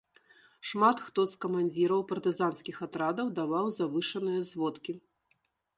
Шмат 0.69 1.01
хто 1.09 1.21
з 1.33 1.43
камандзіраў 1.45 2.01
партызанскіх 2.13 2.75
атрадаў 2.87 3.27
даваў 3.39 3.65
завышаныя 3.79 4.41
зводкі. 4.53 4.93